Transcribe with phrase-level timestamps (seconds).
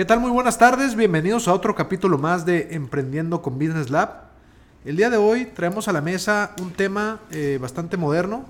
[0.00, 0.18] ¿Qué tal?
[0.18, 4.30] Muy buenas tardes, bienvenidos a otro capítulo más de Emprendiendo con Business Lab.
[4.86, 8.46] El día de hoy traemos a la mesa un tema eh, bastante moderno,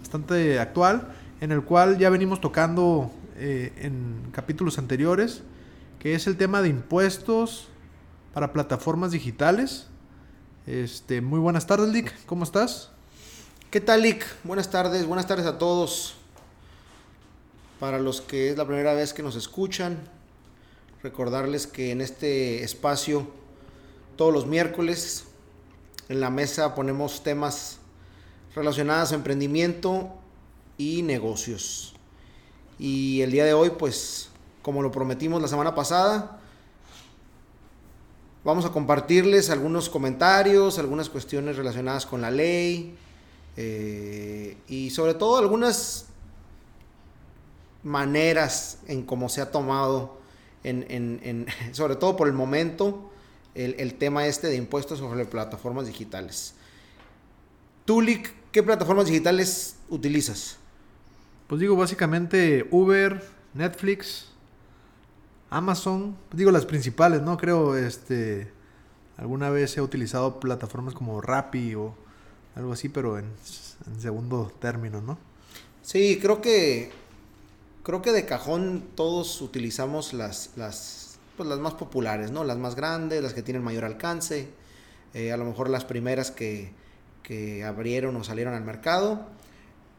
[0.00, 5.42] bastante actual, en el cual ya venimos tocando eh, en capítulos anteriores,
[5.98, 7.68] que es el tema de impuestos
[8.32, 9.88] para plataformas digitales.
[10.66, 12.92] Este, muy buenas tardes, Lick, ¿cómo estás?
[13.70, 14.24] ¿Qué tal, Lick?
[14.42, 16.14] Buenas tardes, buenas tardes a todos.
[17.78, 19.98] Para los que es la primera vez que nos escuchan,
[21.02, 23.26] recordarles que en este espacio,
[24.16, 25.24] todos los miércoles,
[26.08, 27.78] en la mesa ponemos temas
[28.54, 30.10] relacionados a emprendimiento
[30.76, 31.94] y negocios.
[32.78, 34.30] Y el día de hoy, pues,
[34.62, 36.40] como lo prometimos la semana pasada,
[38.44, 42.96] vamos a compartirles algunos comentarios, algunas cuestiones relacionadas con la ley
[43.56, 46.06] eh, y sobre todo algunas
[47.82, 50.17] maneras en cómo se ha tomado
[50.64, 53.10] en, sobre todo por el momento,
[53.54, 56.54] el, tema este de impuestos sobre plataformas digitales.
[57.84, 58.02] Tú,
[58.52, 60.58] ¿qué plataformas digitales utilizas?
[61.46, 63.24] Pues digo, básicamente Uber,
[63.54, 64.26] Netflix,
[65.50, 67.38] Amazon, digo las principales, ¿no?
[67.38, 68.52] Creo, este,
[69.16, 71.94] alguna vez he utilizado plataformas como Rappi o
[72.54, 73.24] algo así, pero en,
[73.86, 75.18] en segundo término, ¿no?
[75.82, 76.90] Sí, creo que
[77.88, 82.44] creo que de cajón todos utilizamos las, las, pues las más populares, ¿no?
[82.44, 84.50] Las más grandes, las que tienen mayor alcance,
[85.14, 86.70] eh, a lo mejor las primeras que,
[87.22, 89.26] que abrieron o salieron al mercado.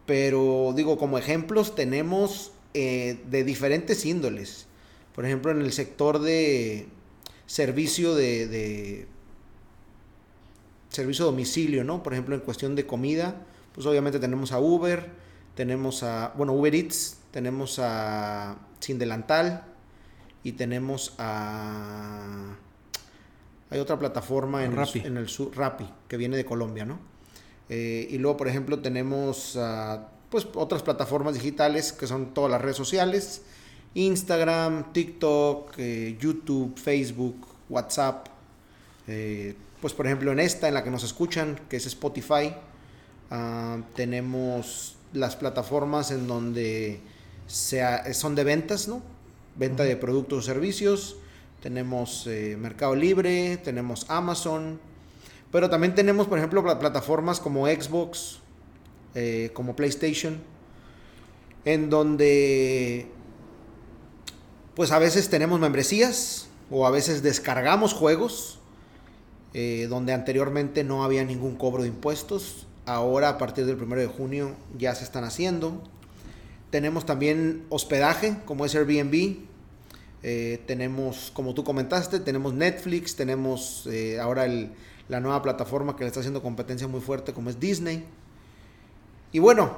[0.06, 4.68] Pero digo, como ejemplos tenemos eh, de diferentes índoles.
[5.16, 6.86] Por ejemplo, en el sector de
[7.48, 9.08] servicio de, de
[10.90, 12.04] servicio a domicilio, ¿no?
[12.04, 15.10] Por ejemplo, en cuestión de comida, pues obviamente tenemos a Uber,
[15.56, 19.64] tenemos a, bueno, Uber Eats, tenemos a Sin Delantal
[20.44, 22.56] y tenemos a...
[23.72, 27.00] Hay otra plataforma en, el, en el sur, Rappi, que viene de Colombia, ¿no?
[27.70, 29.58] Eh, y luego, por ejemplo, tenemos
[30.30, 33.42] pues otras plataformas digitales que son todas las redes sociales,
[33.94, 38.28] Instagram, TikTok, eh, YouTube, Facebook, WhatsApp.
[39.08, 42.54] Eh, pues por ejemplo en esta, en la que nos escuchan, que es Spotify,
[43.32, 47.00] ah, tenemos las plataformas en donde
[47.52, 49.02] sea, son de ventas, ¿no?
[49.56, 51.18] Venta de productos o servicios.
[51.62, 54.80] Tenemos eh, Mercado Libre, tenemos Amazon,
[55.52, 58.40] pero también tenemos, por ejemplo, plataformas como Xbox,
[59.16, 60.40] eh, como PlayStation,
[61.66, 63.08] en donde
[64.76, 68.60] pues a veces tenemos membresías o a veces descargamos juegos
[69.54, 72.68] eh, donde anteriormente no había ningún cobro de impuestos.
[72.86, 75.82] Ahora a partir del 1 de junio ya se están haciendo.
[76.70, 79.38] Tenemos también hospedaje, como es Airbnb.
[80.22, 84.48] Eh, tenemos, como tú comentaste, tenemos Netflix, tenemos eh, ahora
[85.08, 88.04] la nueva plataforma que le está haciendo competencia muy fuerte, como es Disney.
[89.32, 89.78] Y bueno,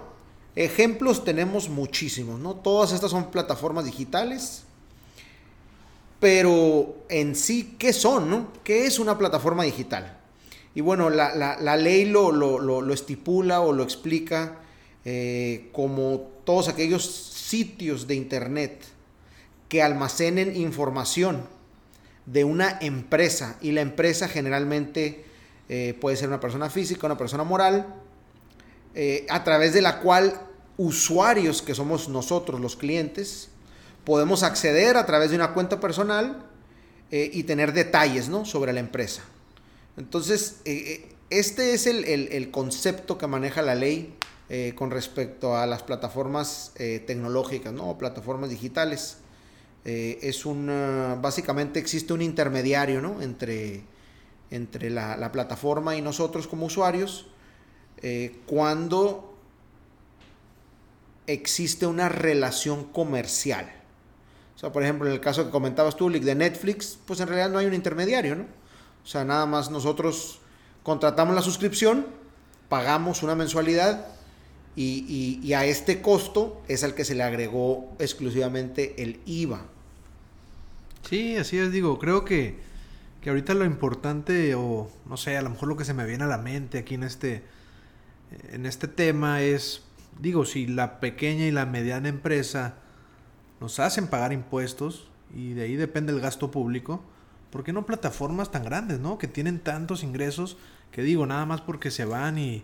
[0.55, 2.55] ejemplos tenemos muchísimos, ¿no?
[2.55, 4.63] Todas estas son plataformas digitales.
[6.19, 8.47] Pero en sí, ¿qué son, no?
[8.63, 10.17] ¿Qué es una plataforma digital?
[10.75, 14.60] Y bueno, la, ley lo, lo, estipula o lo explica
[15.03, 18.83] eh, como todos aquellos sitios de Internet
[19.67, 21.47] que almacenen información
[22.27, 25.25] de una empresa y la empresa generalmente
[25.69, 27.95] eh, puede ser una persona física, una persona moral,
[28.93, 30.39] eh, a través de la cual
[30.77, 33.49] usuarios que somos nosotros los clientes
[34.03, 36.45] podemos acceder a través de una cuenta personal
[37.13, 38.45] y tener detalles ¿no?
[38.45, 39.21] sobre la empresa.
[39.97, 40.61] Entonces,
[41.29, 44.15] este es el concepto que maneja la ley
[44.53, 47.89] eh, con respecto a las plataformas eh, tecnológicas, ¿no?
[47.89, 49.19] O plataformas digitales.
[49.85, 53.21] Eh, es una, básicamente existe un intermediario, ¿no?
[53.21, 53.85] Entre,
[54.49, 57.27] entre la, plataforma y nosotros como usuarios,
[58.45, 59.37] cuando
[61.27, 63.71] existe una relación comercial.
[64.57, 67.51] O sea, por ejemplo, en el caso que comentabas tú, de Netflix, pues en realidad
[67.51, 68.47] no hay un intermediario, ¿no?
[69.01, 70.41] O sea, nada más nosotros
[70.83, 72.05] contratamos la suscripción,
[72.67, 74.19] pagamos una mensualidad
[74.75, 79.65] y, a este costo es al que se le agregó exclusivamente el IVA.
[81.07, 82.57] Sí, así es, digo, creo que,
[83.21, 86.23] que ahorita lo importante, o no sé, a lo mejor lo que se me viene
[86.23, 87.43] a la mente aquí en este,
[88.51, 89.83] en este tema es,
[90.19, 92.75] digo, si la pequeña y la mediana empresa
[93.59, 97.03] nos hacen pagar impuestos y de ahí depende el gasto público,
[97.49, 99.17] ¿por qué no plataformas tan grandes, no?
[99.17, 100.57] Que tienen tantos ingresos
[100.91, 102.63] que digo, nada más porque se van y,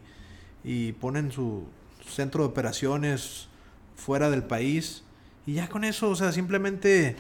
[0.64, 1.66] y ponen su,
[2.10, 3.48] centro de operaciones
[3.96, 5.04] fuera del país.
[5.46, 7.16] Y ya con eso, o sea, simplemente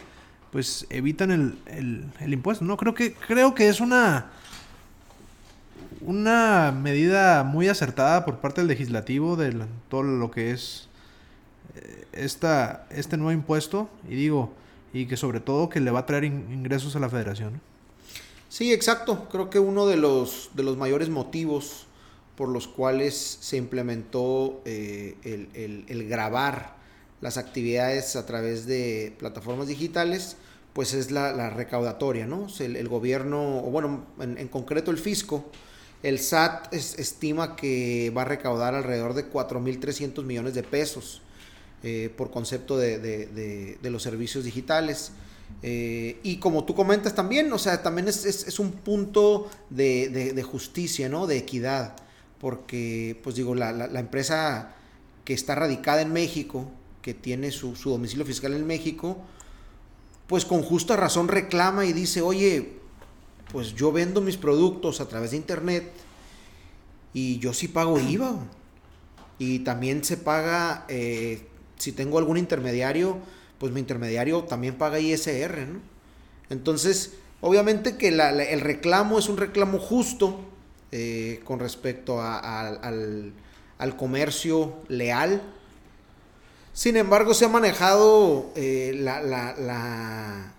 [0.52, 1.58] pues evitan el,
[2.20, 2.64] el, impuesto.
[2.66, 4.32] No, creo que, creo que es una,
[6.02, 10.88] una medida muy acertada por parte del legislativo de todo lo que es
[11.76, 13.90] eh, esta, este nuevo impuesto.
[14.10, 14.54] Y digo,
[14.94, 17.62] y que sobre todo que le va a traer ingresos a la federación.
[18.50, 19.28] Sí, exacto.
[19.30, 21.87] Creo que uno de los, de los mayores motivos
[22.38, 26.78] por los cuales se implementó eh, el, grabar
[27.20, 30.38] las actividades a través de plataformas digitales,
[30.74, 32.46] pues es la, recaudatoria, ¿no?
[32.60, 35.50] el, gobierno, o bueno, en, concreto el fisco,
[36.04, 41.24] el SAT estima que va a recaudar alrededor de 4.300 millones de pesos
[41.82, 45.12] eh, por concepto de, los servicios digitales.
[45.64, 51.26] Eh, y como tú comentas también, o sea, también es, un punto de, justicia, ¿no?
[51.26, 51.96] De equidad
[52.40, 54.76] porque, pues digo, la, la, empresa
[55.26, 56.70] que está radicada en México,
[57.02, 59.18] que tiene su, su, domicilio fiscal en México,
[60.28, 62.78] pues con justa razón reclama y dice, oye,
[63.52, 65.92] pues yo vendo mis productos a través de internet
[67.14, 68.36] y yo sí pago IVA.
[69.40, 71.48] Y también se paga, eh,
[71.78, 73.18] si tengo algún intermediario,
[73.58, 75.80] pues mi intermediario también paga ISR, ¿no?
[76.50, 80.40] Entonces, obviamente que el reclamo es un reclamo justo,
[80.92, 83.34] eh, con respecto al,
[83.98, 85.42] comercio leal.
[86.74, 90.54] Sin embargo, se ha manejado eh, la,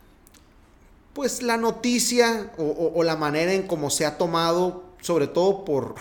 [1.14, 5.94] pues la noticia o, la manera en cómo se ha tomado, sobre todo por,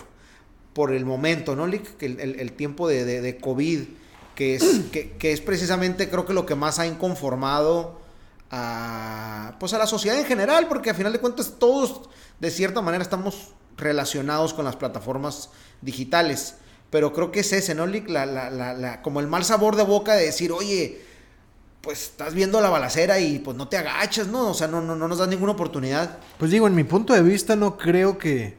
[0.72, 3.80] por el momento, ¿no, El, el, tiempo de, COVID,
[4.34, 7.98] que es, que, que, es precisamente creo que lo que más ha inconformado
[8.50, 12.08] a, pues a la sociedad en general, porque a final de cuentas todos
[12.40, 16.56] de cierta manera estamos relacionados con las plataformas digitales.
[16.90, 20.14] Pero creo que es ese, ¿no, La, la, la, como el mal sabor de boca
[20.14, 21.00] de decir, oye,
[21.80, 24.50] pues estás viendo la balacera y pues no te agachas, ¿no?
[24.50, 26.18] O sea, no, no, no nos das ninguna oportunidad.
[26.38, 28.56] Pues digo, en mi punto de vista no creo que,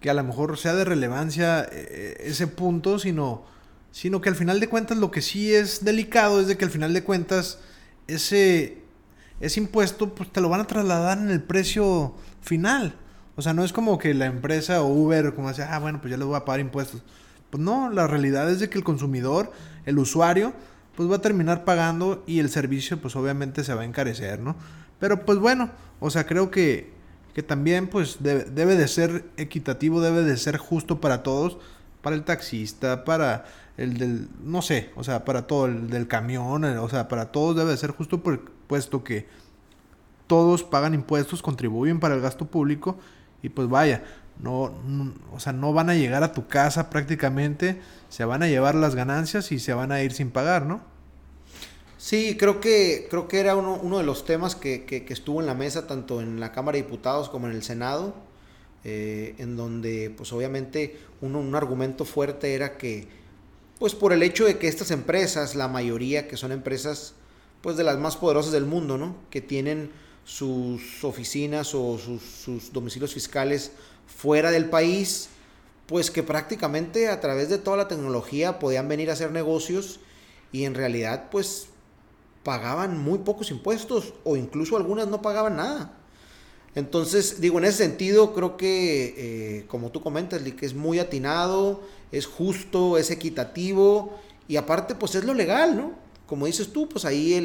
[0.00, 3.44] que a lo mejor sea de relevancia eh, ese punto, sino,
[3.90, 6.70] sino que al final de cuentas lo que sí es delicado es de que al
[6.70, 7.58] final de cuentas
[8.06, 8.78] ese,
[9.40, 12.96] ese impuesto pues te lo van a trasladar en el precio final.
[13.36, 16.10] O sea, no es como que la empresa o Uber, como decía, ah, bueno, pues
[16.10, 17.02] ya les voy a pagar impuestos.
[17.50, 19.52] Pues no, la realidad es de que el consumidor,
[19.84, 20.54] el usuario,
[20.96, 24.56] pues va a terminar pagando y el servicio, pues obviamente se va a encarecer, ¿no?
[24.98, 26.90] Pero pues bueno, o sea, creo que,
[27.34, 31.58] que también, pues debe, debe de ser equitativo, debe de ser justo para todos,
[32.00, 33.44] para el taxista, para
[33.76, 37.54] el del, no sé, o sea, para todo, el del camión, o sea, para todos
[37.54, 38.22] debe de ser justo,
[38.66, 39.26] puesto que
[40.26, 42.98] todos pagan impuestos, contribuyen para el gasto público
[43.46, 44.02] y pues vaya,
[44.40, 44.74] no,
[45.32, 48.96] o sea, no van a llegar a tu casa prácticamente, se van a llevar las
[48.96, 50.80] ganancias y se van a ir sin pagar, ¿no?
[51.96, 55.46] Sí, creo que, creo que era uno, uno de los temas que, que, estuvo en
[55.46, 58.16] la mesa tanto en la Cámara de Diputados como en el Senado,
[58.82, 63.06] eh, en donde pues obviamente uno, un argumento fuerte era que
[63.78, 67.14] pues por el hecho de que estas empresas, la mayoría que son empresas
[67.60, 69.14] pues de las más poderosas del mundo, ¿no?
[69.30, 69.90] Que tienen
[70.26, 73.70] sus oficinas o sus, domicilios fiscales
[74.06, 75.28] fuera del país,
[75.86, 80.00] pues que prácticamente a través de toda la tecnología podían venir a hacer negocios
[80.50, 81.68] y en realidad pues
[82.42, 85.92] pagaban muy pocos impuestos o incluso algunas no pagaban nada.
[86.74, 91.82] Entonces, digo, en ese sentido creo que, eh, como tú comentas, que es muy atinado,
[92.10, 96.05] es justo, es equitativo y aparte pues es lo legal, ¿no?
[96.26, 97.40] Como dices tú, pues ahí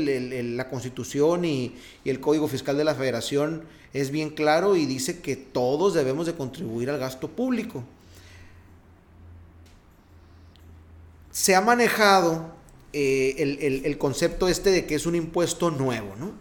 [0.55, 5.35] la constitución y, el código fiscal de la federación es bien claro y dice que
[5.35, 7.83] todos debemos de contribuir al gasto público.
[11.31, 12.53] Se ha manejado
[12.93, 16.33] eh, el, concepto este de que es un impuesto nuevo, ¿no?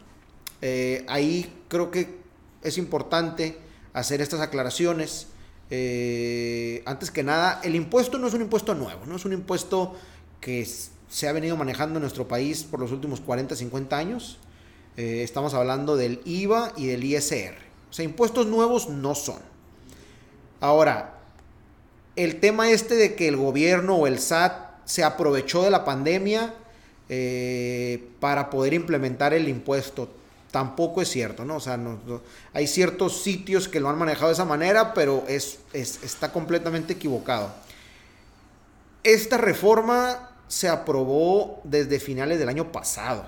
[0.62, 2.18] Eh, ahí creo que
[2.62, 3.56] es importante
[3.92, 5.28] hacer estas aclaraciones.
[5.70, 9.94] Eh, antes que nada, el impuesto no es un impuesto nuevo, no es un impuesto
[10.40, 14.38] que es, se ha venido manejando en nuestro país por los últimos 40, 50 años.
[14.96, 17.56] Eh, estamos hablando del IVA y del ISR.
[17.90, 19.40] O sea, impuestos nuevos no son.
[20.60, 21.18] Ahora,
[22.14, 26.54] el tema este de que el gobierno o el SAT se aprovechó de la pandemia
[27.08, 30.08] eh, para poder implementar el impuesto,
[30.52, 31.56] tampoco es cierto, ¿no?
[31.56, 31.78] O sea,
[32.52, 37.52] hay ciertos sitios que lo han manejado de esa manera, pero es, está completamente equivocado.
[39.02, 43.24] Esta reforma se aprobó desde finales del año pasado.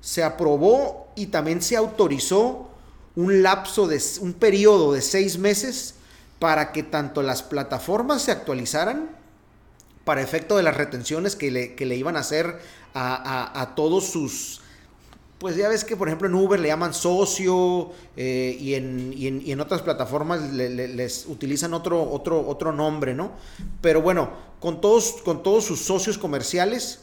[0.00, 2.70] Se aprobó y también se autorizó
[3.14, 5.96] un lapso de un periodo de seis meses
[6.38, 9.10] para que tanto las plataformas se actualizaran
[10.06, 12.58] para efecto de las retenciones que le, iban a hacer
[12.94, 14.62] a, todos sus
[15.38, 19.26] pues ya ves que por ejemplo en Uber le llaman socio eh, y, en, y,
[19.26, 23.32] en, y, en, otras plataformas les utilizan otro, otro, otro nombre, ¿no?
[23.80, 27.00] Pero bueno, con todos, con todos sus socios comerciales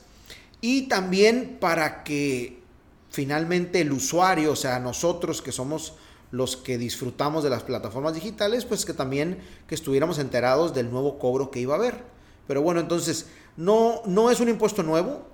[0.62, 2.62] y también para que
[3.10, 5.94] finalmente el usuario, o sea, nosotros que somos
[6.32, 11.20] los que disfrutamos de las plataformas digitales, pues que también que estuviéramos enterados del nuevo
[11.20, 12.04] cobro que iba a haber.
[12.48, 15.28] Pero bueno, entonces, no, no es un impuesto nuevo.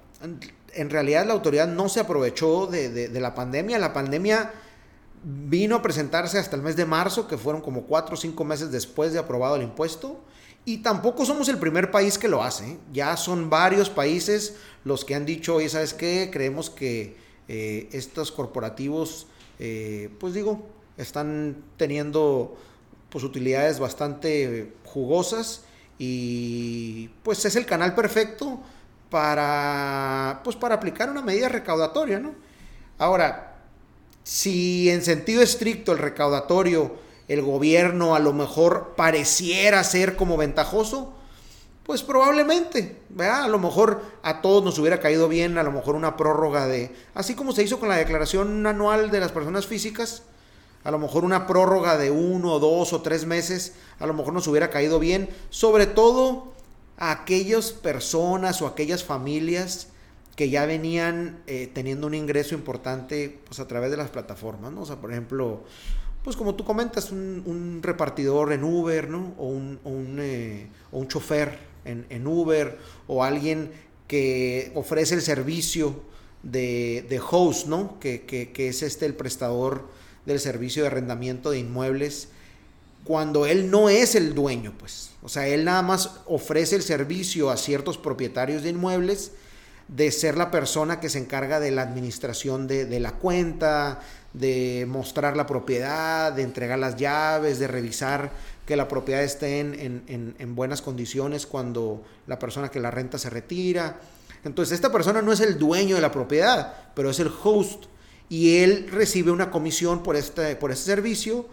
[0.73, 3.79] En realidad la autoridad no se aprovechó de, de, la pandemia.
[3.79, 4.51] La pandemia
[5.23, 8.71] vino a presentarse hasta el mes de marzo, que fueron como cuatro o cinco meses
[8.71, 10.21] después de aprobado el impuesto.
[10.65, 12.71] Y tampoco somos el primer país que lo hace.
[12.71, 12.77] ¿eh?
[12.91, 16.29] Ya son varios países los que han dicho, oye, ¿sabes qué?
[16.31, 17.15] Creemos que
[17.47, 19.27] eh, estos corporativos,
[19.59, 22.57] eh, pues digo, están teniendo
[23.09, 25.63] pues utilidades bastante jugosas
[25.97, 28.59] y pues es el canal perfecto
[29.09, 32.33] para pues para aplicar una medida recaudatoria, ¿no?
[32.97, 33.55] Ahora,
[34.23, 36.95] si en sentido estricto el recaudatorio
[37.27, 41.13] el gobierno a lo mejor pareciera ser como ventajoso,
[41.83, 43.43] pues probablemente, ¿verdad?
[43.43, 46.93] A lo mejor a todos nos hubiera caído bien, a lo mejor una prórroga de,
[47.13, 50.23] así como se hizo con la declaración anual de las personas físicas,
[50.83, 54.47] a lo mejor una prórroga de uno, dos o tres meses, a lo mejor nos
[54.47, 56.53] hubiera caído bien, sobre todo
[56.97, 59.87] a aquellas personas o aquellas familias
[60.35, 64.85] que ya venían eh, teniendo un ingreso importante pues a través de las plataformas, ¿no?
[64.85, 65.63] Sea, por ejemplo,
[66.23, 69.33] pues como tú comentas, un, repartidor en Uber, ¿no?
[69.37, 69.79] O un,
[70.19, 72.77] eh, un chofer en, en, Uber,
[73.07, 73.71] o alguien
[74.07, 76.01] que ofrece el servicio
[76.43, 77.99] de, de host, ¿no?
[77.99, 79.87] Que, que, que es este el prestador
[80.25, 82.29] del servicio de arrendamiento de inmuebles
[83.07, 85.11] cuando él no es el dueño, pues.
[85.23, 89.31] O sea, él nada más ofrece el servicio a ciertos propietarios de inmuebles
[89.87, 94.01] de ser la persona que se encarga de la administración de, la cuenta,
[94.33, 98.31] de mostrar la propiedad, de entregar las llaves, de revisar
[98.65, 103.17] que la propiedad esté en, en, en, buenas condiciones cuando la persona que la renta
[103.17, 104.01] se retira.
[104.43, 107.85] Entonces, esta persona no es el dueño de la propiedad, pero es el host
[108.27, 111.47] y él recibe una comisión por este, por este servicio.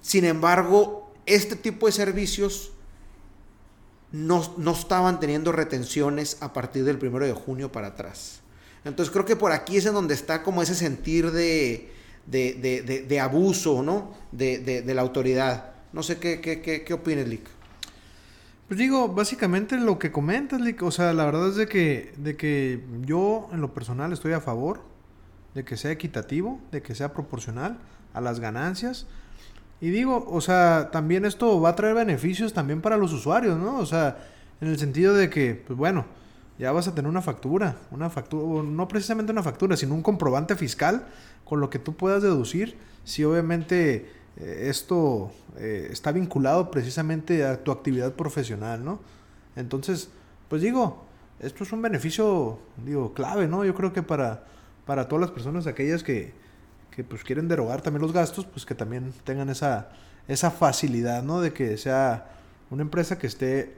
[0.00, 2.72] Sin embargo, este tipo de servicios
[4.12, 8.40] no, no, estaban teniendo retenciones a partir del primero de junio para atrás.
[8.84, 11.92] Entonces creo que por aquí es en donde está como ese sentir de,
[12.26, 14.14] de, de, abuso ¿no?
[14.32, 15.72] de, la autoridad.
[15.92, 17.46] No sé qué, qué, qué, qué opinas, Lick.
[18.68, 22.36] Pues digo, básicamente lo que comentas, Lick, o sea, la verdad es de que, de
[22.36, 24.80] que yo en lo personal estoy a favor
[25.54, 27.78] de que sea equitativo, de que sea proporcional
[28.14, 29.06] a las ganancias.
[29.80, 33.78] Y digo, o sea, también esto va a traer beneficios también para los usuarios, ¿no?
[33.78, 34.18] O sea,
[34.60, 36.04] en el sentido de que, pues bueno,
[36.58, 40.54] ya vas a tener una factura, una factura, no precisamente una factura, sino un comprobante
[40.56, 41.06] fiscal
[41.44, 47.64] con lo que tú puedas deducir si obviamente eh, esto eh, está vinculado precisamente a
[47.64, 49.00] tu actividad profesional, ¿no?
[49.56, 50.10] Entonces,
[50.48, 51.04] pues digo,
[51.40, 53.64] esto es un beneficio, digo, clave, ¿no?
[53.64, 54.44] Yo creo que para
[54.90, 56.32] para todas las personas aquellas que,
[56.90, 59.90] que pues quieren derogar también los gastos, pues que también tengan esa,
[60.28, 61.40] esa facilidad, ¿no?
[61.40, 62.30] De que sea
[62.70, 63.76] una empresa que esté,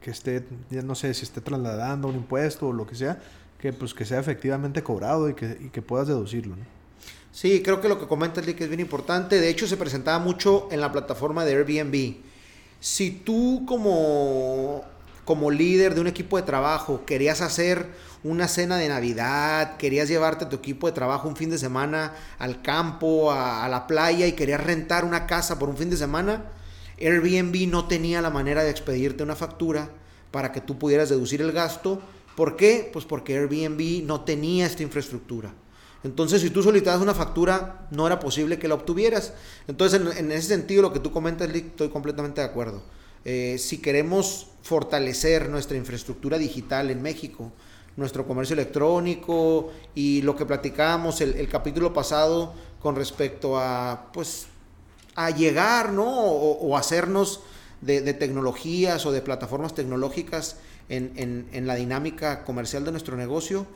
[0.00, 3.20] que esté, ya no sé si esté trasladando un impuesto o lo que sea,
[3.58, 6.82] que pues que sea efectivamente cobrado y que, y que puedas deducirlo, ¿no?
[7.32, 9.40] Sí, creo que lo que comentas, Lick, es bien importante.
[9.40, 12.16] De hecho, se presentaba mucho en la plataforma de Airbnb.
[12.78, 14.84] Si tú como,
[15.24, 17.86] como líder de un equipo de trabajo querías hacer
[18.24, 22.14] una cena de Navidad, querías llevarte a tu equipo de trabajo un fin de semana
[22.38, 26.44] al campo, a, la playa y querías rentar una casa por un fin de semana,
[27.00, 29.90] Airbnb no tenía la manera de expedirte una factura
[30.30, 32.00] para que tú pudieras deducir el gasto.
[32.36, 32.88] ¿Por qué?
[32.92, 35.52] Pues porque Airbnb no tenía esta infraestructura.
[36.04, 39.34] Entonces, si tú solicitabas una factura, no era posible que la obtuvieras.
[39.66, 42.82] Entonces, en, en ese sentido, lo que tú comentas, Lick, estoy completamente de acuerdo.
[43.24, 47.52] Eh, si queremos fortalecer nuestra infraestructura digital en México,
[47.96, 54.46] nuestro comercio electrónico y lo que platicábamos el, capítulo pasado con respecto a, pues,
[55.14, 56.08] a llegar, ¿no?
[56.08, 57.40] O, o hacernos
[57.82, 60.56] de, tecnologías o de plataformas tecnológicas
[60.88, 63.66] en, en, la dinámica comercial de nuestro negocio,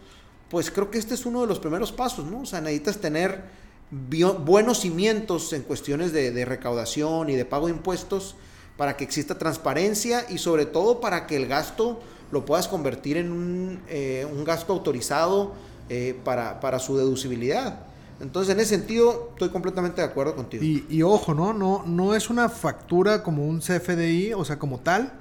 [0.49, 2.43] pues creo que este es uno de los primeros pasos, ¿no?
[2.43, 3.43] O sea, necesitas tener
[3.91, 8.37] buenos cimientos en cuestiones de, de recaudación y de pago de impuestos
[8.77, 13.33] para que exista transparencia y sobre todo para que el gasto lo puedas convertir en
[13.33, 15.55] un, eh, un gasto autorizado
[15.89, 17.81] eh, para, para, su deducibilidad.
[18.21, 20.65] Entonces, en ese sentido, estoy completamente de acuerdo contigo.
[20.65, 21.53] Y, y ojo, ¿no?
[21.53, 21.85] ¿no?
[21.87, 25.13] No es una factura como un CFDI, o sea, como tal,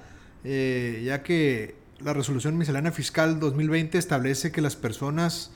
[0.43, 5.51] eh, ya que la resolución miscelánea fiscal 2020 establece que las personas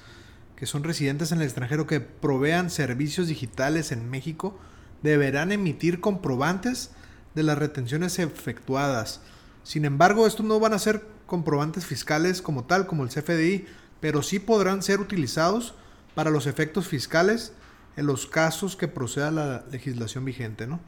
[0.56, 4.58] que son residentes en el extranjero que provean servicios digitales en México
[5.02, 6.92] deberán emitir comprobantes
[7.40, 9.22] de las retenciones efectuadas.
[9.64, 13.66] Sin embargo, estos no van a ser comprobantes fiscales como tal, como el CFDI,
[14.02, 15.74] pero sí podrán ser utilizados
[16.16, 17.54] para los efectos fiscales
[17.96, 20.80] en los casos que proceda la legislación vigente, ¿no?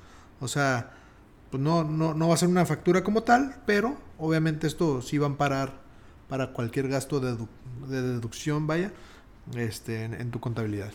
[0.42, 0.94] O sea,
[1.50, 5.18] pues no, no, no va a ser una factura como tal, pero obviamente esto sí
[5.18, 5.80] va a amparar
[6.28, 7.38] para cualquier gasto de,
[7.88, 8.92] deducción, vaya,
[9.56, 10.92] este, en, tu contabilidad.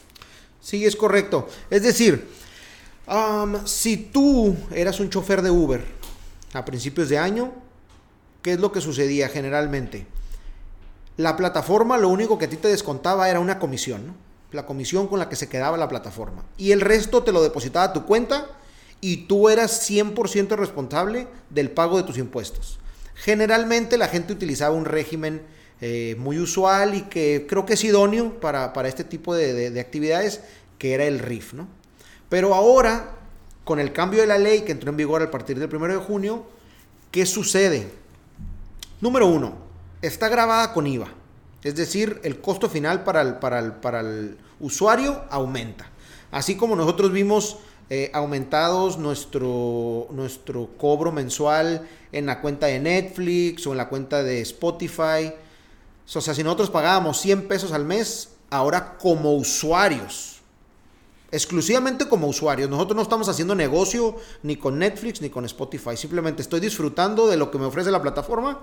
[0.60, 1.48] Sí, es correcto.
[1.68, 2.26] Es decir,
[3.64, 5.84] si tú eras un chofer de Uber
[6.52, 7.52] a principios de año,
[8.42, 10.06] ¿qué es lo que sucedía generalmente?
[11.16, 14.14] La plataforma lo único que a ti te descontaba era una comisión, ¿no?
[14.52, 16.44] la comisión con la que se quedaba la plataforma.
[16.56, 18.46] Y el resto te lo depositaba a tu cuenta
[19.00, 22.78] y tú eras 100% responsable del pago de tus impuestos.
[23.14, 25.42] Generalmente la gente utilizaba un régimen
[25.80, 30.40] eh, muy usual y que creo que es idóneo para, este tipo de, actividades,
[30.78, 31.52] que era el RIF.
[31.54, 31.68] ¿no?
[32.28, 33.12] Pero ahora,
[33.64, 35.96] con el cambio de la ley que entró en vigor a partir del 1 de
[35.96, 36.44] junio,
[37.10, 37.90] ¿qué sucede?
[39.00, 39.54] Número uno,
[40.02, 41.08] está grabada con IVA.
[41.62, 45.90] Es decir, el costo final para el, para para el usuario aumenta.
[46.30, 53.66] Así como nosotros vimos eh, aumentados nuestro, nuestro cobro mensual en la cuenta de Netflix
[53.66, 55.32] o en la cuenta de Spotify.
[56.12, 60.35] O sea, si nosotros pagábamos 100 pesos al mes, ahora como usuarios,
[61.30, 66.42] exclusivamente como usuarios, nosotros no estamos haciendo negocio ni con Netflix ni con Spotify, simplemente
[66.42, 68.60] estoy disfrutando de lo que me ofrece la plataforma,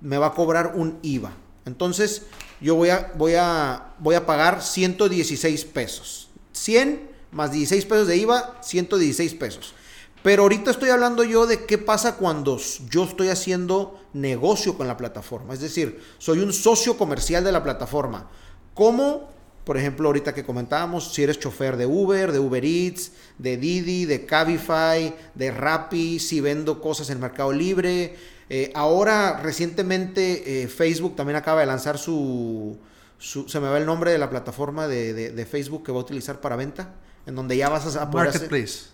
[0.00, 1.32] me va a cobrar un IVA.
[1.66, 2.22] Entonces,
[2.60, 6.28] yo voy a, voy a, voy a pagar 116 pesos.
[6.52, 9.74] 100 más 16 pesos de IVA, 116 pesos.
[10.22, 12.58] Pero ahorita estoy hablando yo de qué pasa cuando
[12.88, 15.52] yo estoy haciendo negocio con la plataforma.
[15.52, 18.30] Es decir, soy un socio comercial de la plataforma.
[18.72, 19.28] ¿Cómo?
[19.64, 24.04] Por ejemplo, ahorita que comentábamos, si eres chofer de Uber, de Uber Eats, de Didi,
[24.04, 28.14] de Cabify, de Rappi, si vendo cosas en Mercado Libre.
[28.50, 32.78] Eh, ahora, recientemente, eh, Facebook también acaba de lanzar su,
[33.18, 36.56] Se me va el nombre de la plataforma de Facebook que va a utilizar para
[36.56, 36.94] venta
[37.26, 38.86] en donde ya vas a poder Marketplace.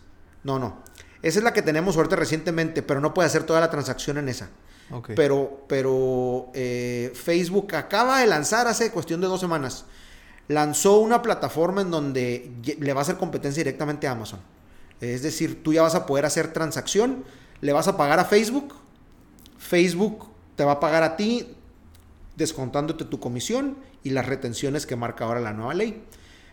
[0.44, 0.82] No, no.
[1.22, 4.28] Esa es la que tenemos ahorita recientemente, pero no puede hacer toda la transacción en
[4.28, 4.48] esa.
[5.14, 9.84] Pero, pero eh, Facebook acaba de lanzar hace cuestión de dos semanas.
[10.50, 14.40] Lanzó una plataforma en donde le va a hacer competencia directamente a Amazon.
[15.00, 17.22] Es decir, tú ya vas a poder hacer transacción,
[17.60, 18.74] le vas a pagar a Facebook,
[19.58, 21.54] Facebook te va a pagar a ti
[22.34, 26.02] descontándote tu comisión y las retenciones que marca ahora la nueva ley.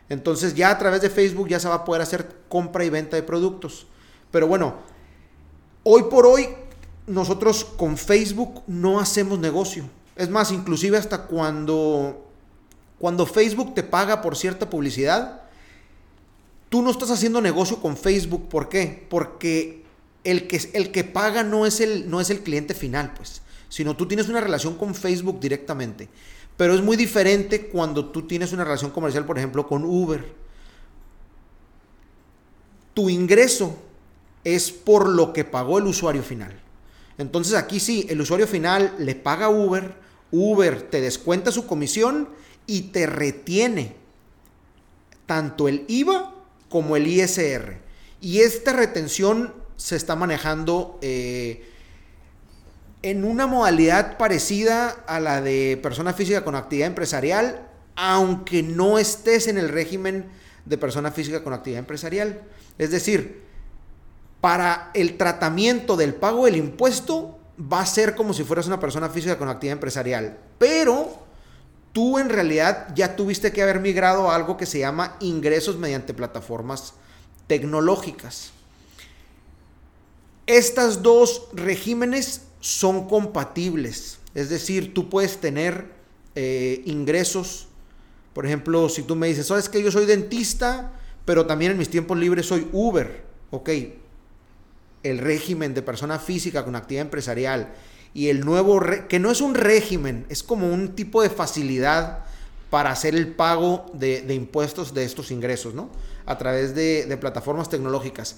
[0.09, 3.15] Entonces ya a través de Facebook ya se va a poder hacer compra y venta
[3.15, 3.87] de productos.
[4.29, 4.75] Pero bueno,
[5.81, 6.49] hoy por hoy
[7.07, 9.89] nosotros con Facebook no hacemos negocio.
[10.15, 12.26] Es más, inclusive hasta cuando,
[12.99, 15.43] cuando Facebook te paga por cierta publicidad,
[16.69, 18.49] tú no estás haciendo negocio con Facebook.
[18.49, 19.05] ¿Por qué?
[19.09, 19.83] Porque
[20.23, 23.95] el que, el que paga no es el, no es el cliente final, pues, sino
[23.95, 26.09] tú tienes una relación con Facebook directamente.
[26.57, 30.33] Pero es muy diferente cuando tú tienes una relación comercial, por ejemplo, con Uber.
[32.95, 33.77] Tu ingreso
[34.43, 36.59] es por lo que pagó el usuario final.
[37.19, 39.95] Entonces aquí sí, el usuario final le paga a Uber,
[40.31, 42.29] Uber te descuenta su comisión
[42.67, 43.95] y te retiene
[45.25, 46.35] tanto el IVA
[46.69, 47.77] como el ISR.
[48.21, 51.69] Y esta retención se está manejando eh,
[53.01, 59.47] en una modalidad parecida a la de persona física con actividad empresarial, aunque no estés
[59.47, 60.25] en el régimen
[60.65, 62.41] de persona física con actividad empresarial.
[62.77, 63.43] Es decir,
[64.41, 69.09] para el tratamiento del pago del impuesto va a ser como si fueras una persona
[69.09, 71.26] física con actividad empresarial, pero
[71.97, 76.13] tú en realidad ya tuviste que haber migrado a algo que se llama ingresos mediante
[76.13, 76.93] plataformas
[77.47, 78.51] tecnológicas.
[80.45, 84.19] Estas dos regímenes son compatibles.
[84.35, 85.87] Es decir, tú puedes tener
[86.35, 87.65] eh, ingresos.
[88.35, 90.93] Por ejemplo, si tú me dices, sabes que yo soy dentista,
[91.25, 93.23] pero también en mis tiempos libres soy Uber.
[93.49, 93.69] Ok,
[95.01, 97.73] el régimen de persona física con actividad empresarial
[98.13, 102.25] y el nuevo, que no es un régimen, es como un tipo de facilidad
[102.69, 105.89] para hacer el pago de, impuestos de estos ingresos, ¿no?
[106.25, 108.37] A través de, plataformas tecnológicas.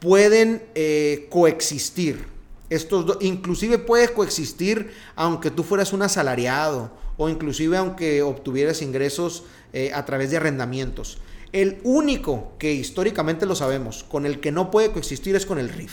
[0.00, 2.26] Pueden eh, coexistir.
[2.68, 9.90] Estos inclusive puede coexistir aunque tú fueras un asalariado o inclusive aunque obtuvieras ingresos eh,
[9.94, 11.18] a través de arrendamientos.
[11.52, 15.68] El único que históricamente lo sabemos, con el que no puede coexistir es con el
[15.68, 15.92] RIF.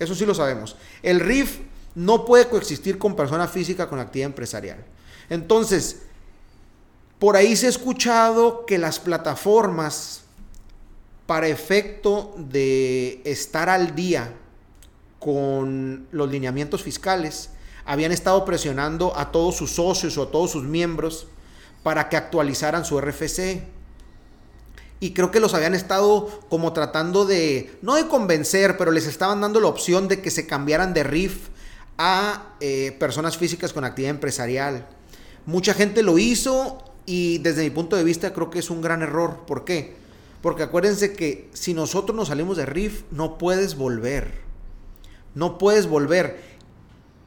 [0.00, 0.76] Eso sí lo sabemos.
[1.02, 1.60] El RIF
[1.94, 4.84] no puede coexistir con persona física con actividad empresarial.
[5.28, 6.02] Entonces,
[7.20, 10.22] Por ahí se ha escuchado que las plataformas,
[11.26, 14.32] para efecto de estar al día
[15.18, 17.50] con los lineamientos fiscales,
[17.84, 21.26] habían estado presionando a todos sus socios o a todos sus miembros
[21.82, 23.64] para que actualizaran su RFC.
[24.98, 29.42] Y creo que los habían estado como tratando de, no de convencer, pero les estaban
[29.42, 31.49] dando la opción de que se cambiaran de RIF
[32.02, 34.86] a eh, personas físicas con actividad empresarial.
[35.44, 39.02] Mucha gente lo hizo y desde mi punto de vista creo que es un gran
[39.02, 39.40] error.
[39.46, 39.96] ¿Por qué?
[40.40, 44.32] Porque acuérdense que si nosotros nos salimos de RIF, no puedes volver.
[45.34, 46.40] No puedes volver.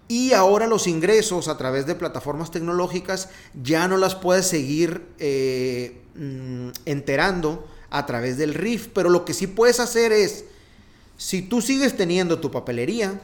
[0.07, 3.29] Y ahora los ingresos a través de plataformas tecnológicas
[3.61, 8.87] ya no las puedes seguir eh, mm, enterando a través del RIF.
[8.87, 10.45] Pero lo que sí puedes hacer es,
[11.15, 13.21] si tú sigues teniendo tu papelería,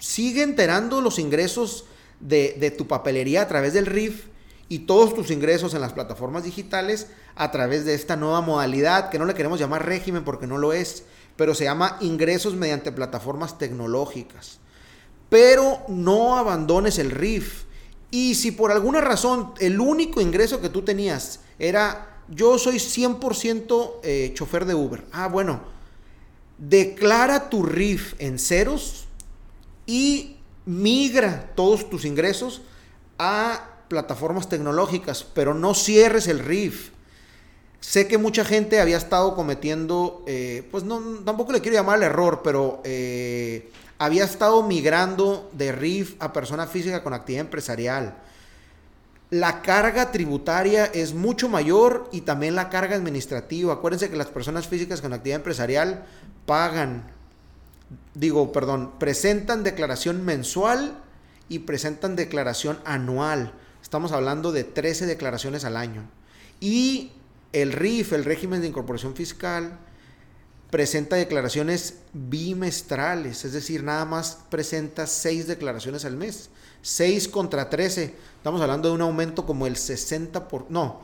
[0.00, 1.84] sigue enterando los ingresos
[2.18, 4.24] de, tu papelería a través del RIF
[4.68, 9.18] y todos tus ingresos en las plataformas digitales a través de esta nueva modalidad que
[9.20, 11.04] no le queremos llamar régimen porque no lo es,
[11.36, 14.58] pero se llama ingresos mediante plataformas tecnológicas
[15.30, 17.62] pero no abandones el RIF.
[18.10, 23.92] Y si por alguna razón el único ingreso que tú tenías era yo soy 100%
[24.02, 25.04] eh, chofer de Uber.
[25.12, 25.60] Ah, bueno,
[26.58, 29.06] declara tu RIF en ceros
[29.90, 32.62] y migra todos tus ingresos
[33.18, 36.90] a plataformas tecnológicas, pero no cierres el RIF.
[37.80, 42.04] Sé que mucha gente había estado cometiendo, eh, pues no, tampoco le quiero llamar el
[42.04, 48.16] error, pero eh, había estado migrando de RIF a persona física con actividad empresarial.
[49.30, 53.74] La carga tributaria es mucho mayor y también la carga administrativa.
[53.74, 56.04] Acuérdense que las personas físicas con actividad empresarial
[56.46, 57.10] pagan,
[58.14, 60.98] digo, perdón, presentan declaración mensual
[61.48, 63.52] y presentan declaración anual.
[63.82, 66.08] Estamos hablando de 13 declaraciones al año.
[66.60, 67.12] Y
[67.52, 69.78] el RIF, el régimen de incorporación fiscal,
[70.70, 76.50] presenta declaraciones bimestrales, es decir, nada más presenta seis declaraciones al mes.
[76.82, 81.02] 6 contra 13, estamos hablando de un aumento como el 60%, por, no,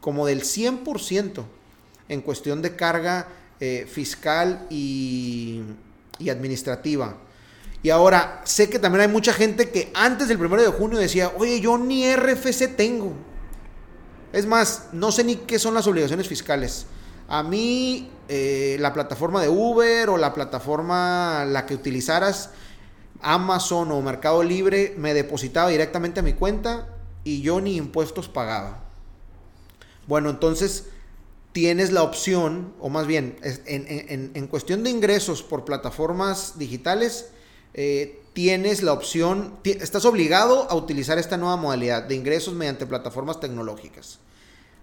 [0.00, 1.44] como del 100%
[2.08, 5.62] en cuestión de carga eh, fiscal y,
[6.20, 7.16] y administrativa.
[7.82, 11.32] Y ahora, sé que también hay mucha gente que antes del 1 de junio decía,
[11.38, 13.14] oye, yo ni RFC tengo.
[14.32, 16.86] Es más, no sé ni qué son las obligaciones fiscales.
[17.26, 22.50] A mí, eh, la plataforma de Uber o la plataforma la que utilizaras,
[23.22, 26.88] Amazon o Mercado Libre, me depositaba directamente a mi cuenta
[27.24, 28.84] y yo ni impuestos pagaba.
[30.06, 30.86] Bueno, entonces
[31.52, 37.30] tienes la opción, o más bien, en, cuestión de ingresos por plataformas digitales,
[37.74, 43.40] eh, tienes la opción, estás obligado a utilizar esta nueva modalidad de ingresos mediante plataformas
[43.40, 44.18] tecnológicas.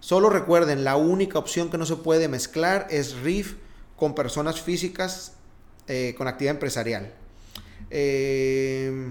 [0.00, 3.56] Solo recuerden, la única opción que no se puede mezclar es RIF
[3.96, 5.32] con personas físicas
[5.88, 7.12] eh, con actividad empresarial.
[7.90, 9.10] Eh,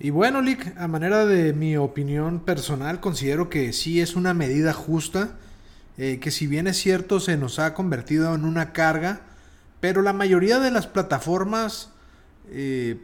[0.00, 4.72] y bueno, Lick, a manera de mi opinión personal, considero que sí es una medida
[4.72, 5.38] justa,
[5.98, 9.20] eh, que si bien es cierto se nos ha convertido en una carga,
[9.78, 11.90] pero la mayoría de las plataformas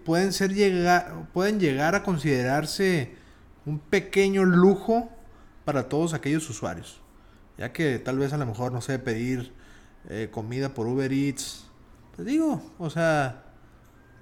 [0.04, 3.14] pueden, ser llegar, pueden llegar a considerarse
[3.64, 5.10] un pequeño lujo
[5.64, 7.00] para todos aquellos usuarios.
[7.58, 9.52] Ya que tal vez a lo mejor, no sé, pedir
[10.08, 11.66] eh, comida por Uber Eats.
[12.16, 13.45] Te digo, o sea,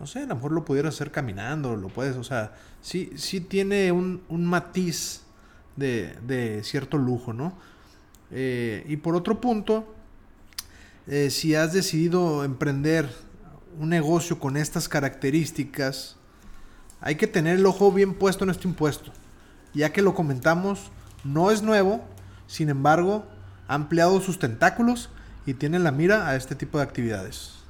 [0.00, 3.40] no sé, a lo mejor lo pudieras hacer caminando, lo puedes, o sea, sí, sí
[3.40, 5.22] tiene un, matiz
[5.76, 7.56] de, cierto lujo, ¿no?
[8.30, 9.94] Eh, y por otro punto,
[11.06, 13.08] eh, si has decidido emprender
[13.78, 16.16] un negocio con estas características,
[17.00, 19.12] hay que tener el ojo bien puesto en este impuesto
[19.74, 20.90] ya que lo comentamos,
[21.24, 22.04] no es nuevo,
[22.46, 23.26] sin embargo,
[23.68, 25.10] ha ampliado sus tentáculos
[25.46, 27.63] y tiene la mira a este tipo de actividades.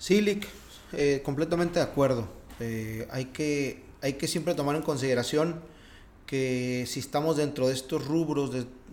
[0.00, 0.48] Sí, Lick,
[0.94, 2.26] eh, completamente de acuerdo.
[2.58, 5.60] Eh, hay, que, hay que siempre tomar en consideración
[6.24, 8.50] que si estamos dentro de estos rubros,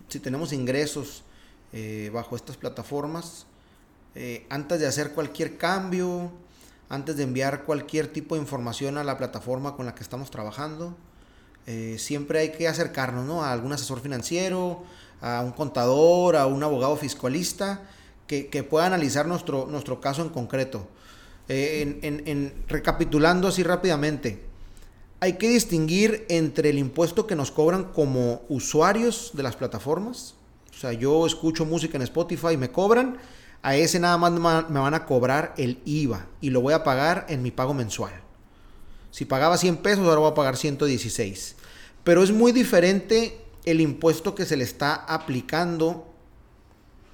[0.10, 1.24] si tenemos ingresos
[1.72, 3.46] eh, bajo estas plataformas,
[4.50, 6.32] antes de hacer cualquier cambio,
[6.90, 10.94] antes de enviar cualquier tipo de información a la plataforma con la que estamos trabajando.
[11.68, 14.84] Eh, siempre hay que acercarnos a algún asesor financiero,
[15.22, 17.88] a un contador, a un abogado fiscalista
[18.28, 20.88] que, pueda analizar nuestro, nuestro caso en concreto.
[21.50, 24.44] Eh, en, recapitulando así rápidamente,
[25.20, 30.36] hay que distinguir entre el impuesto que nos cobran como usuarios de las plataformas.
[30.76, 33.18] O sea, yo escucho música en Spotify y me cobran
[33.64, 34.32] a ese nada más
[34.70, 38.14] me van a cobrar el IVA y lo voy a pagar en mi pago mensual.
[39.10, 41.56] Si pagaba 100 pesos, ahora voy a pagar 116.
[42.04, 46.14] Pero es muy diferente el impuesto que se le está aplicando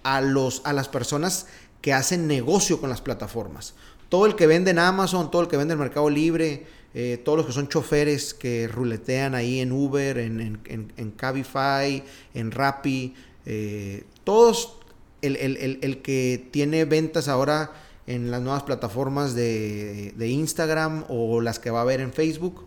[0.03, 1.47] a, los, a las personas
[1.81, 3.73] que hacen negocio con las plataformas.
[4.09, 7.37] Todo el que vende en Amazon, todo el que vende en Mercado Libre, eh, todos
[7.37, 14.03] los que son choferes que ruletean ahí en Uber, en, en, Cabify, en Rappi, eh,
[14.23, 14.77] todos,
[15.21, 17.71] el, que tiene ventas ahora
[18.05, 22.65] en las nuevas plataformas de, de Instagram o las que va a ver en Facebook,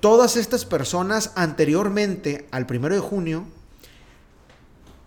[0.00, 3.44] todas estas personas anteriormente al primero de junio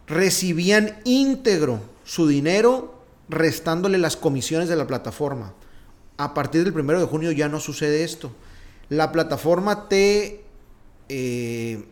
[0.07, 5.53] recibían íntegro su dinero restándole las comisiones de la plataforma.
[6.17, 8.31] A partir del primero de junio ya no sucede esto.
[8.89, 10.45] La plataforma te,
[11.09, 11.85] eh,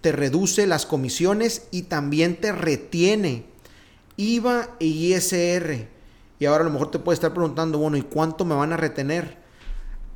[0.00, 3.44] te reduce las comisiones y también te retiene
[4.16, 5.88] IVA y ISR.
[6.38, 8.78] Y ahora a lo mejor te puede estar preguntando, bueno, ¿y cuánto me van a
[8.78, 9.36] retener?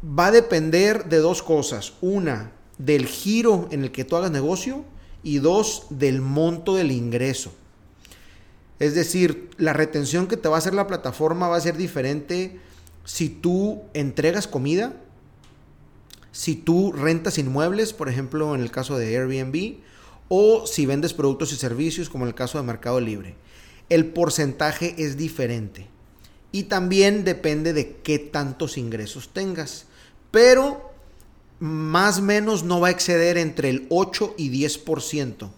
[0.03, 1.93] Va a depender de dos cosas.
[2.01, 4.85] Una, del giro en el que tú hagas negocio
[5.25, 7.53] y dos, del monto del ingreso.
[8.79, 12.61] Es decir, la retención que te va a hacer la plataforma va a ser diferente
[13.05, 14.95] si tú entregas comida,
[16.33, 19.79] si tú rentas inmuebles, por ejemplo en el caso de Airbnb,
[20.29, 23.37] o si vendes productos y servicios como en el caso de Mercado Libre.
[23.89, 25.87] El porcentaje es diferente.
[26.53, 29.87] Y también depende de qué tantos ingresos tengas.
[30.31, 30.94] Pero
[31.59, 35.51] más o menos no va a exceder entre el 8 y 10%.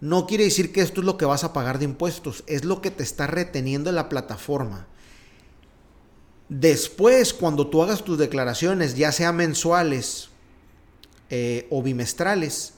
[0.00, 2.82] No quiere decir que esto es lo que vas a pagar de impuestos, es lo
[2.82, 4.86] que te está reteniendo la plataforma.
[6.48, 10.28] Después, cuando tú hagas tus declaraciones, ya sea mensuales
[11.30, 12.74] eh, o bimestrales,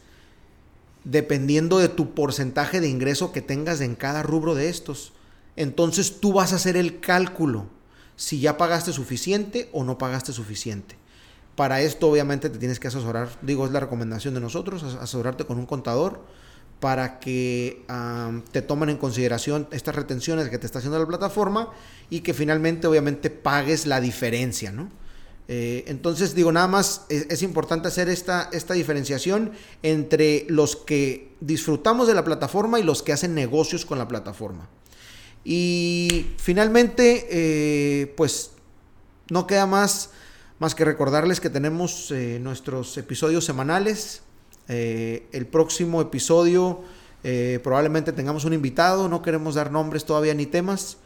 [1.02, 5.12] dependiendo de tu porcentaje de ingreso que tengas en cada rubro de estos,
[5.56, 7.66] entonces tú vas a hacer el cálculo
[8.16, 10.96] si ya pagaste suficiente o no pagaste suficiente.
[11.56, 15.58] Para esto obviamente te tienes que asesorar, digo, es la recomendación de nosotros, asesorarte con
[15.58, 16.20] un contador
[16.80, 17.84] para que
[18.52, 21.70] te tomen en consideración estas retenciones que te está haciendo la plataforma
[22.10, 24.90] y que finalmente obviamente pagues la diferencia, ¿no?
[25.46, 32.06] Eh, entonces digo, nada más es, importante hacer esta, esta diferenciación entre los que disfrutamos
[32.06, 34.68] de la plataforma y los que hacen negocios con la plataforma.
[35.44, 38.52] Y finalmente, eh, pues
[39.30, 40.10] no queda más,
[40.58, 44.22] más que recordarles que tenemos eh, nuestros episodios semanales
[44.68, 46.82] eh, el próximo episodio
[47.22, 50.98] eh, probablemente tengamos un invitado, no queremos dar nombres todavía ni temas,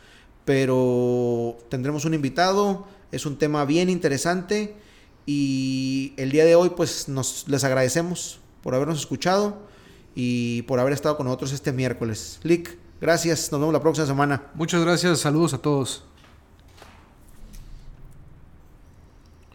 [0.44, 4.76] pero tendremos un invitado, es un tema bien interesante
[5.26, 9.62] y el día de hoy pues nos les agradecemos por habernos escuchado
[10.16, 12.40] y por haber estado con nosotros este miércoles.
[12.42, 14.50] Lick, gracias, nos vemos la próxima semana.
[14.54, 16.08] Muchas gracias, saludos a todos.